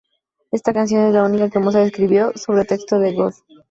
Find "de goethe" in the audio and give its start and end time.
2.99-3.37